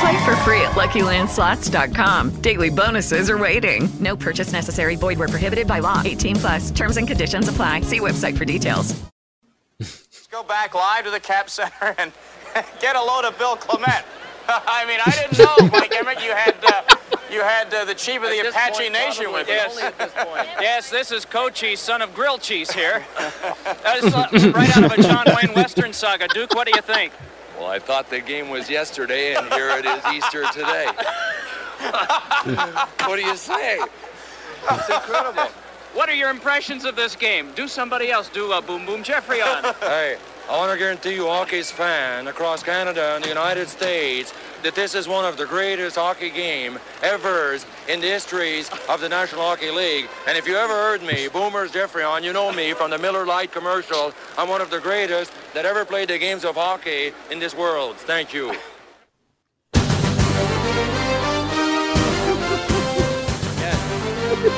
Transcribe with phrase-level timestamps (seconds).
[0.00, 2.40] Play for free at LuckyLandSlots.com.
[2.42, 3.88] Daily bonuses are waiting.
[3.98, 4.94] No purchase necessary.
[4.96, 6.02] Void where prohibited by law.
[6.04, 6.70] 18 plus.
[6.70, 7.80] Terms and conditions apply.
[7.80, 8.94] See website for details.
[9.80, 12.12] Let's go back live to the Cap Center and
[12.80, 14.04] get a load of Bill Clement.
[14.48, 16.96] I mean, I didn't know, Mike Emrick, you had uh,
[17.32, 19.74] you had uh, the chief of the At this Apache point, Nation with Yes.
[19.74, 19.80] you.
[19.98, 23.04] Yes, yes, this is Cochise, son of Grill Cheese here.
[23.82, 26.28] That is uh, right out of a John Wayne Western saga.
[26.28, 27.12] Duke, what do you think?
[27.56, 30.86] Well, I thought the game was yesterday, and here it is Easter today.
[33.06, 33.78] what do you say?
[34.70, 35.50] It's incredible.
[35.94, 37.52] What are your impressions of this game?
[37.54, 39.74] Do somebody else do a Boom Boom Geoffrion.
[39.80, 40.18] Hey,
[40.50, 44.34] I want to guarantee you, hockey's fan across Canada and the United States,
[44.66, 47.56] that this is one of the greatest hockey game ever
[47.88, 50.08] in the histories of the National Hockey League.
[50.26, 53.52] And if you ever heard me, Boomers Geoffrion, you know me from the Miller Lite
[53.52, 54.12] commercials.
[54.36, 57.94] I'm one of the greatest that ever played the games of hockey in this world.
[57.96, 58.48] Thank you.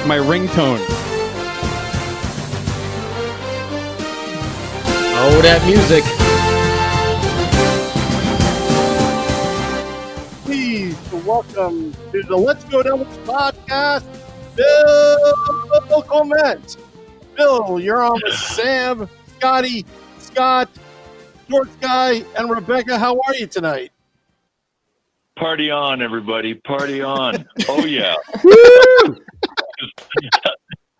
[0.06, 0.80] My ringtone.
[5.20, 6.37] Oh, that music.
[11.28, 14.06] Welcome to the Let's Go Devils podcast,
[14.56, 16.78] Bill Clement.
[17.36, 19.06] Bill, you're on with Sam,
[19.36, 19.84] Scotty,
[20.16, 20.70] Scott,
[21.50, 22.98] George Guy, and Rebecca.
[22.98, 23.92] How are you tonight?
[25.36, 26.54] Party on, everybody.
[26.54, 27.46] Party on.
[27.68, 28.14] oh yeah.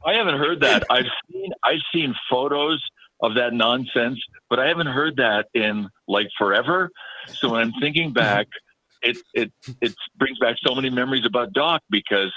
[0.05, 0.85] I haven't heard that.
[0.91, 2.85] I've seen I've seen photos
[3.23, 6.91] of that nonsense, but I haven't heard that in like forever.
[7.29, 8.47] So when I'm thinking back,
[9.03, 12.33] it it it brings back so many memories about Doc because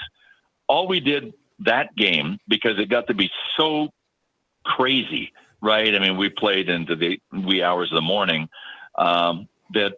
[0.68, 3.88] all we did that game because it got to be so
[4.64, 5.94] crazy, right?
[5.94, 8.48] I mean, we played into the wee hours of the morning.
[8.96, 9.94] Um, that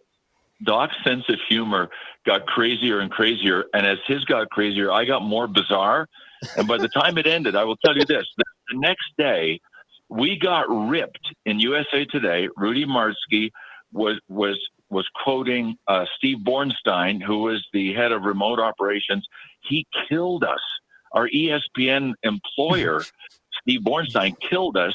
[0.63, 1.89] Doc's sense of humor
[2.25, 6.07] got crazier and crazier, and as his got crazier, I got more bizarre.
[6.57, 8.43] And by the time it ended, I will tell you this: the,
[8.73, 9.59] next day,
[10.09, 12.47] we got ripped in USA Today.
[12.55, 13.51] Rudy Martzke
[13.91, 14.59] was was
[14.89, 19.25] was quoting uh, Steve Bornstein, who was the head of remote operations.
[19.61, 20.59] He killed us.
[21.13, 23.03] Our ESPN employer,
[23.61, 24.93] Steve Bornstein, killed us.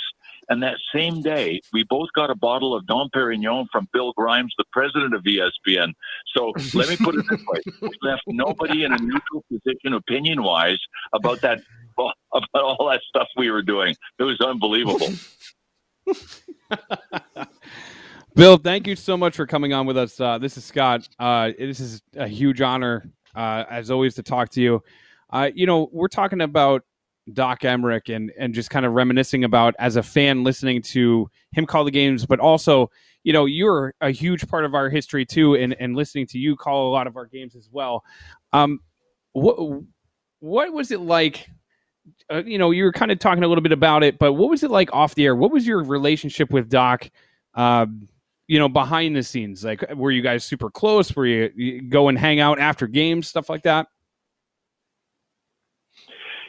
[0.48, 4.52] And that same day, we both got a bottle of Dom Perignon from Bill Grimes,
[4.58, 5.92] the president of ESPN.
[6.36, 10.80] So let me put it this way: we left nobody in a neutral position, opinion-wise,
[11.12, 11.62] about that,
[11.98, 13.94] about all that stuff we were doing.
[14.18, 15.10] It was unbelievable.
[18.34, 20.20] Bill, thank you so much for coming on with us.
[20.20, 21.08] Uh, this is Scott.
[21.18, 24.82] Uh, this is a huge honor, uh, as always, to talk to you.
[25.30, 26.84] Uh, you know, we're talking about
[27.32, 31.66] Doc Emrick and and just kind of reminiscing about as a fan listening to him
[31.66, 32.90] call the games, but also,
[33.24, 36.56] you know, you're a huge part of our history too, and and listening to you
[36.56, 38.04] call a lot of our games as well.
[38.52, 38.80] Um,
[39.32, 39.82] what
[40.38, 41.48] what was it like?
[42.32, 44.50] Uh, you know, you were kind of talking a little bit about it, but what
[44.50, 45.34] was it like off the air?
[45.34, 47.10] What was your relationship with Doc?
[47.54, 48.08] Um,
[48.50, 51.14] you know, behind the scenes, like were you guys super close?
[51.14, 53.86] Were you, you go and hang out after games, stuff like that?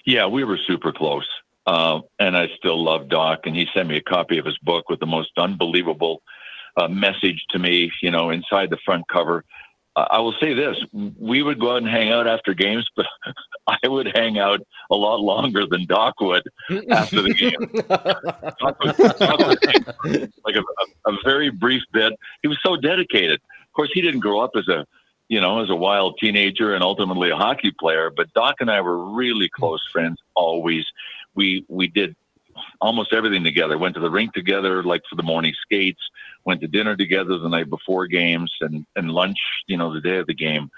[0.03, 1.27] Yeah, we were super close.
[1.67, 3.41] Uh, and I still love Doc.
[3.45, 6.23] And he sent me a copy of his book with the most unbelievable
[6.75, 9.45] uh, message to me, you know, inside the front cover.
[9.95, 10.77] I will say this
[11.19, 13.05] we would go out and hang out after games, but
[13.67, 16.43] I would hang out a lot longer than Doc would
[16.89, 17.71] after the game.
[18.59, 19.39] Doc would- Doc
[20.05, 22.13] would- like a, a very brief bit.
[22.41, 23.41] He was so dedicated.
[23.65, 24.85] Of course, he didn't grow up as a
[25.27, 28.09] you know, as a wild teenager and ultimately a hockey player.
[28.09, 30.85] But Doc and I were really close friends always.
[31.35, 32.15] We we did
[32.79, 33.77] almost everything together.
[33.77, 36.01] Went to the rink together, like for the morning skates.
[36.45, 39.37] Went to dinner together the night before games, and and lunch,
[39.67, 40.69] you know, the day of the game.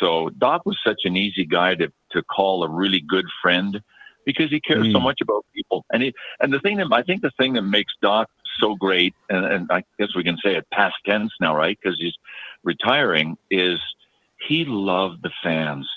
[0.00, 3.80] So Doc was such an easy guy to to call a really good friend
[4.24, 5.04] because he cares so Mm.
[5.04, 5.86] much about people.
[5.90, 8.28] And he, and the thing that I think the thing that makes Doc
[8.60, 11.78] so great, and, and I guess we can say it past tense now, right?
[11.80, 12.16] Because he's
[12.62, 13.78] retiring, is
[14.46, 15.88] he loved the fans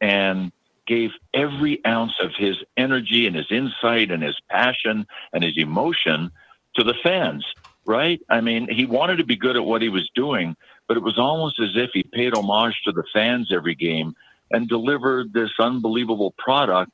[0.00, 0.52] and
[0.90, 6.32] gave every ounce of his energy and his insight and his passion and his emotion
[6.74, 7.46] to the fans,
[7.86, 8.20] right?
[8.28, 10.56] I mean, he wanted to be good at what he was doing,
[10.88, 14.16] but it was almost as if he paid homage to the fans every game
[14.50, 16.92] and delivered this unbelievable product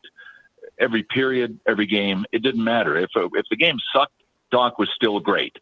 [0.79, 2.27] every period, every game.
[2.33, 2.99] It didn't matter.
[2.99, 4.13] If, if the game sucked,
[4.51, 5.57] Doc was still great.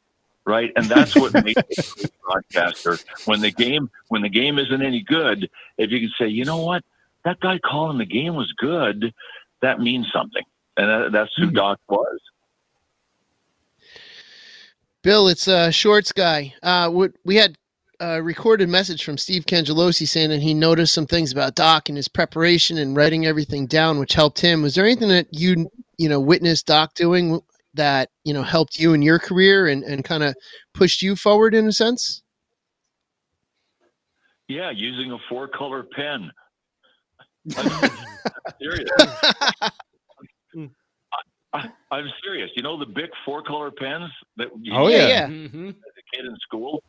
[0.44, 0.72] Right.
[0.74, 2.98] And that's what makes a broadcaster.
[3.26, 5.48] When the game when the game isn't any good,
[5.78, 6.84] if you can say, you know what,
[7.24, 9.12] that guy calling the game was good,
[9.62, 10.42] that means something.
[10.76, 12.18] And that, that's who Doc was.
[15.02, 16.54] Bill, it's uh, Shorts guy.
[16.62, 17.56] Uh, what we had
[18.00, 21.96] a recorded message from Steve Cangelosi saying that he noticed some things about Doc and
[21.96, 24.62] his preparation and writing everything down, which helped him.
[24.62, 27.40] Was there anything that you you know witnessed Doc doing
[27.74, 30.34] that you know helped you in your career and and kind of
[30.72, 32.22] pushed you forward in a sense?
[34.48, 36.30] Yeah, using a four color pen.
[37.56, 37.90] I'm
[38.60, 38.90] serious.
[41.52, 42.50] I, I'm serious.
[42.56, 45.24] You know the big four color pens that you Oh use yeah.
[45.26, 46.82] as a kid in school.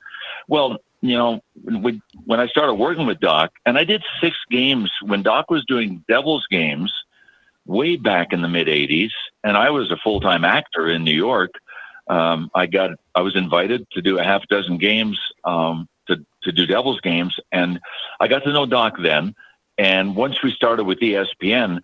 [0.47, 4.91] Well, you know, when, when I started working with Doc, and I did six games
[5.03, 6.91] when Doc was doing Devils games
[7.65, 9.11] way back in the mid '80s,
[9.43, 11.51] and I was a full time actor in New York.
[12.07, 16.51] Um, I got I was invited to do a half dozen games um, to to
[16.51, 17.79] do Devils games, and
[18.19, 19.35] I got to know Doc then.
[19.77, 21.81] And once we started with ESPN,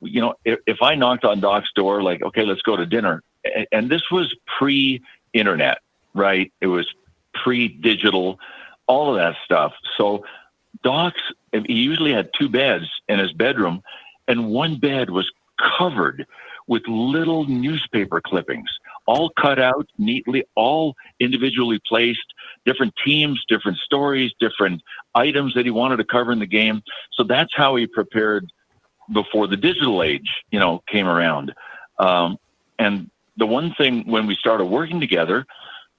[0.00, 3.22] you know, if, if I knocked on Doc's door, like, okay, let's go to dinner,
[3.44, 5.78] a- and this was pre-internet,
[6.14, 6.52] right?
[6.60, 6.86] It was
[7.34, 8.38] pre-digital,
[8.86, 9.72] all of that stuff.
[9.96, 10.24] So
[10.82, 11.20] Doc's
[11.52, 13.82] he usually had two beds in his bedroom,
[14.26, 15.30] and one bed was
[15.78, 16.26] covered
[16.66, 18.70] with little newspaper clippings,
[19.06, 22.34] all cut out neatly, all individually placed,
[22.64, 24.82] different teams, different stories, different
[25.14, 26.82] items that he wanted to cover in the game.
[27.12, 28.50] So that's how he prepared
[29.12, 31.52] before the digital age, you know, came around.
[31.98, 32.38] Um,
[32.78, 35.46] and the one thing when we started working together,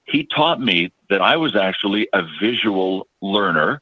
[0.04, 3.80] he taught me that I was actually a visual learner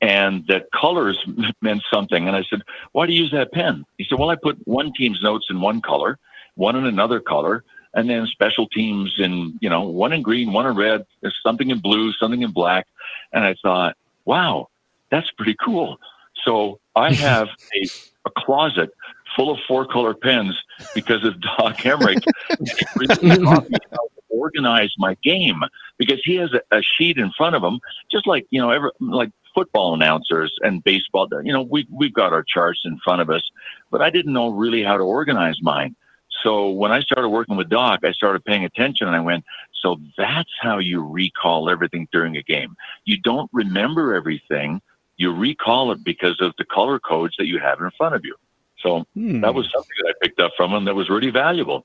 [0.00, 1.22] and that colors
[1.62, 2.26] meant something.
[2.26, 2.62] And I said,
[2.92, 3.84] why do you use that pen?
[3.98, 6.18] He said, well, I put one team's notes in one color,
[6.54, 7.64] one in another color,
[7.94, 11.70] and then special teams in, you know, one in green, one in red, there's something
[11.70, 12.86] in blue, something in black.
[13.32, 14.68] And I thought, wow,
[15.10, 15.98] that's pretty cool.
[16.44, 17.86] So I have a,
[18.26, 18.90] a closet
[19.36, 20.56] full of four color pens
[20.94, 22.24] because of Doc Emrick.
[22.58, 25.62] He really taught me how to organize my game
[25.98, 28.92] because he has a, a sheet in front of him, just like, you know, ever,
[29.00, 31.28] like football announcers and baseball.
[31.42, 33.42] You know, we, we've got our charts in front of us,
[33.90, 35.96] but I didn't know really how to organize mine.
[36.42, 39.44] So when I started working with Doc, I started paying attention and I went,
[39.82, 42.76] so that's how you recall everything during a game.
[43.04, 44.80] You don't remember everything.
[45.16, 48.34] You recall it because of the color codes that you have in front of you.
[48.78, 51.84] So that was something that I picked up from him that was really valuable.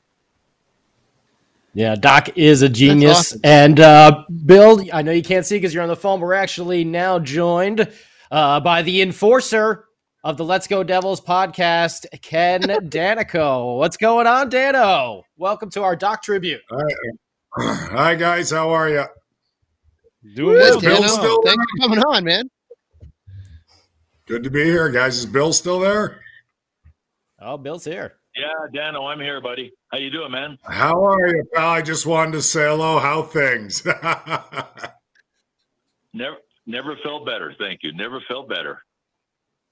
[1.74, 3.18] Yeah, Doc is a genius.
[3.34, 3.42] awesome.
[3.44, 6.22] And uh, Bill, I know you can't see because you're on the phone.
[6.22, 7.92] We're actually now joined
[8.32, 9.86] uh, by the enforcer
[10.26, 13.78] of the Let's Go Devils podcast, Ken Daneyko.
[13.78, 15.22] What's going on, Dano?
[15.38, 16.62] Welcome to our Doc tribute.
[17.56, 19.04] Hi guys, how are you?
[20.34, 20.82] Doing well.
[20.82, 21.08] Bill Dano.
[21.08, 22.50] still Thanks for coming on, man.
[24.26, 25.16] Good to be here, guys.
[25.16, 26.22] Is Bill still there?
[27.40, 28.16] Oh, Bill's here.
[28.36, 29.72] Yeah, Dano, I'm here, buddy.
[29.92, 30.58] How you doing, man?
[30.64, 31.70] How are you, pal?
[31.70, 32.98] I just wanted to say hello.
[32.98, 33.86] How things?
[36.14, 37.54] Never, never felt better.
[37.60, 37.92] Thank you.
[37.92, 38.80] Never felt better.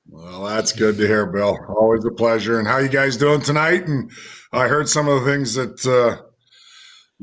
[0.09, 1.57] Well, that's good to hear, Bill.
[1.69, 2.59] Always a pleasure.
[2.59, 3.87] And how you guys doing tonight?
[3.87, 4.11] And
[4.51, 6.21] I heard some of the things that uh,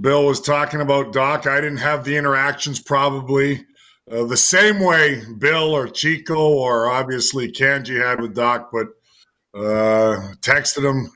[0.00, 1.12] Bill was talking about.
[1.12, 3.64] Doc, I didn't have the interactions probably
[4.10, 8.88] uh, the same way Bill or Chico or obviously Kanji had with Doc, but
[9.54, 11.10] uh, texted him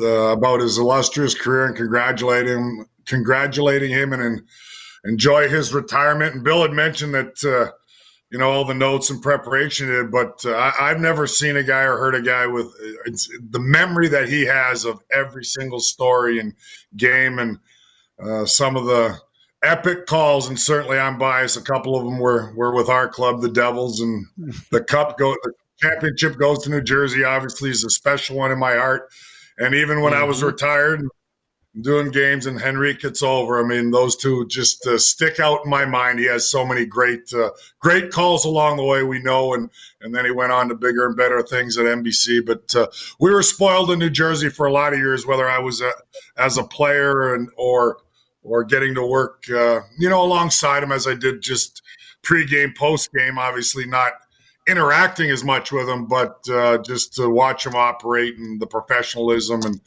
[0.00, 4.42] uh, about his illustrious career and congratulating him, congratulating him, and, and
[5.04, 6.34] enjoy his retirement.
[6.34, 7.72] And Bill had mentioned that uh,
[8.34, 11.82] you know all the notes and preparation but uh, I, I've never seen a guy
[11.82, 15.78] or heard a guy with uh, it's, the memory that he has of every single
[15.78, 16.52] story and
[16.96, 17.60] game, and
[18.20, 19.16] uh, some of the
[19.62, 20.48] epic calls.
[20.48, 21.56] And certainly, I'm biased.
[21.56, 24.26] A couple of them were were with our club, the Devils, and
[24.72, 25.32] the cup go.
[25.44, 27.22] The championship goes to New Jersey.
[27.22, 29.10] Obviously, is a special one in my heart.
[29.58, 31.02] And even when I was retired,
[31.80, 33.62] doing games, and Henrique gets over.
[33.62, 36.18] I mean, those two just uh, stick out in my mind.
[36.18, 37.50] He has so many great, uh,
[37.80, 39.02] great calls along the way.
[39.02, 42.44] We know, and and then he went on to bigger and better things at NBC.
[42.46, 42.86] But uh,
[43.18, 45.92] we were spoiled in New Jersey for a lot of years, whether I was a,
[46.36, 47.98] as a player and or
[48.42, 51.82] or getting to work, uh, you know, alongside him as I did just
[52.22, 53.38] pregame, postgame.
[53.38, 54.12] Obviously, not
[54.66, 59.62] interacting as much with him, but uh, just to watch him operate and the professionalism
[59.62, 59.80] and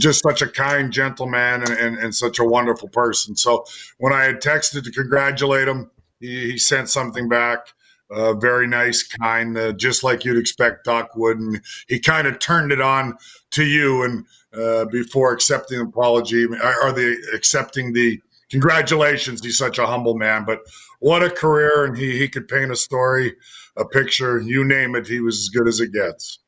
[0.00, 3.36] just such a kind gentleman and, and, and, such a wonderful person.
[3.36, 3.66] So
[3.98, 7.68] when I had texted to congratulate him, he, he sent something back.
[8.10, 11.38] Uh, very nice, kind, uh, just like you'd expect Doc would.
[11.38, 13.16] And he kind of turned it on
[13.52, 18.20] to you and uh, before accepting the apology or the accepting the
[18.52, 19.44] congratulations.
[19.44, 20.60] He's such a humble man, but
[21.00, 21.86] what a career.
[21.86, 23.34] And he, he could paint a story
[23.76, 26.38] a picture, you name it, he was as good as it gets.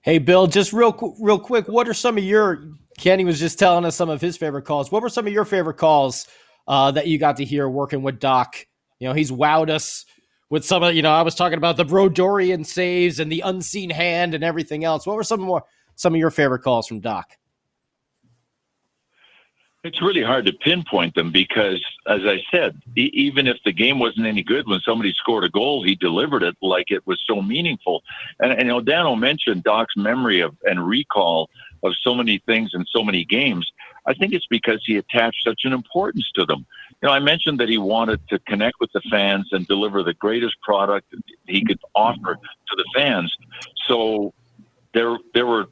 [0.00, 2.68] Hey, Bill, just real real quick, what are some of your?
[2.96, 4.90] Kenny was just telling us some of his favorite calls.
[4.90, 6.26] What were some of your favorite calls
[6.66, 8.56] uh, that you got to hear working with Doc?
[9.00, 10.06] You know, he's wowed us
[10.48, 10.94] with some of.
[10.94, 14.84] You know, I was talking about the Brodeurian saves and the unseen hand and everything
[14.84, 15.06] else.
[15.06, 15.64] What were some more
[15.96, 17.36] some of your favorite calls from Doc?
[19.86, 24.00] It's really hard to pinpoint them because, as I said, e- even if the game
[24.00, 27.40] wasn't any good, when somebody scored a goal, he delivered it like it was so
[27.40, 28.02] meaningful.
[28.40, 31.50] And, and you know, Dano mentioned Doc's memory of and recall
[31.84, 33.70] of so many things and so many games.
[34.06, 36.66] I think it's because he attached such an importance to them.
[37.00, 40.14] You know, I mentioned that he wanted to connect with the fans and deliver the
[40.14, 41.14] greatest product
[41.46, 43.32] he could offer to the fans.
[43.86, 44.34] So
[44.94, 45.66] there, there were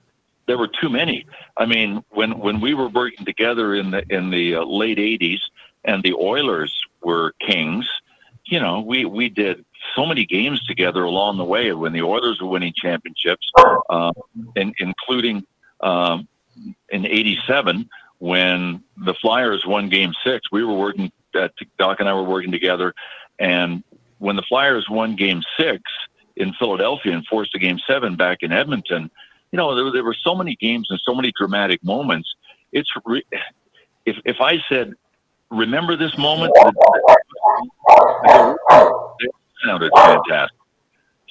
[0.46, 1.26] there were too many.
[1.56, 5.40] I mean, when when we were working together in the in the uh, late '80s,
[5.84, 7.88] and the Oilers were kings,
[8.46, 12.40] you know, we we did so many games together along the way when the Oilers
[12.40, 13.50] were winning championships,
[13.90, 14.12] uh,
[14.56, 15.44] in, including
[15.80, 16.28] um,
[16.90, 20.50] in '87 when the Flyers won Game Six.
[20.52, 21.10] We were working.
[21.34, 21.48] Uh,
[21.78, 22.94] Doc and I were working together,
[23.38, 23.82] and
[24.18, 25.82] when the Flyers won Game Six
[26.36, 29.10] in Philadelphia and forced a Game Seven back in Edmonton
[29.54, 32.28] you know, there, there were so many games and so many dramatic moments.
[32.72, 33.22] It's re-
[34.04, 34.94] if if I said,
[35.48, 36.52] remember this moment,
[39.20, 39.30] it
[39.64, 40.58] sounded fantastic.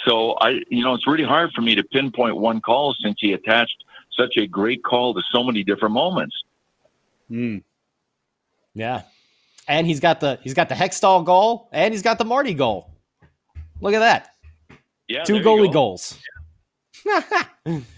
[0.05, 3.33] So I, you know, it's really hard for me to pinpoint one call since he
[3.33, 3.83] attached
[4.17, 6.45] such a great call to so many different moments.
[7.27, 7.57] Hmm.
[8.73, 9.01] Yeah,
[9.67, 12.89] and he's got the he's got the Hextall goal and he's got the Marty goal.
[13.81, 14.29] Look at that.
[15.09, 15.73] Yeah, two goalie go.
[15.73, 16.17] goals.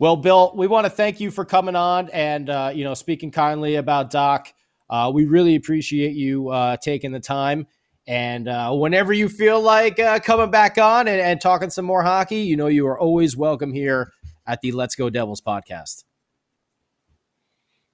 [0.00, 3.32] Well, Bill, we want to thank you for coming on and uh, you know speaking
[3.32, 4.52] kindly about Doc.
[4.88, 7.66] Uh, we really appreciate you uh, taking the time.
[8.06, 12.02] And uh, whenever you feel like uh, coming back on and, and, talking some more
[12.02, 14.12] hockey, you know you are always welcome here
[14.46, 16.04] at the Let's Go Devils podcast.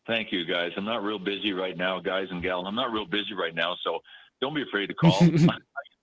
[0.06, 0.72] Thank you, guys.
[0.76, 2.66] I'm not real busy right now, guys and gal.
[2.66, 3.98] I'm not real busy right now, so
[4.42, 5.14] don't be afraid to call.
[5.22, 5.40] I can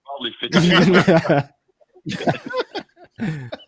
[0.03, 1.51] probably fit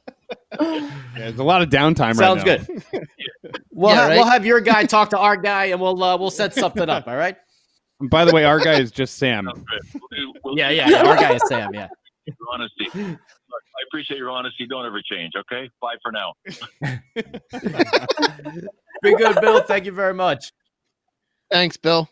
[1.15, 2.83] there's a lot of downtime Sounds right good.
[3.71, 4.15] we'll, Yeah, have, right?
[4.17, 7.07] we'll have your guy talk to our guy and we'll uh, we'll set something up.
[7.07, 7.35] All right.
[7.99, 9.45] And by the way, our guy is just Sam.
[9.45, 9.53] We'll
[10.11, 10.89] do- we'll Yeah, yeah.
[10.89, 11.73] yeah, Our guy is Sam.
[11.73, 11.87] Yeah.
[12.53, 12.85] Honesty.
[12.93, 12.95] Look,
[13.75, 14.65] I appreciate your honesty.
[14.67, 15.33] Don't ever change.
[15.37, 15.69] Okay.
[15.81, 16.33] Bye for now.
[19.03, 19.61] Be good, Bill.
[19.61, 20.51] Thank you very much.
[21.51, 22.09] Thanks, Bill.